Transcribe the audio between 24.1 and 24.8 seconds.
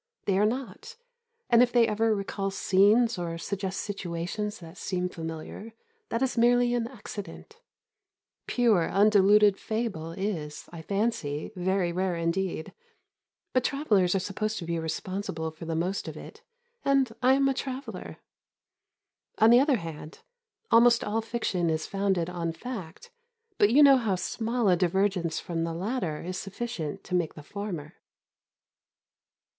small a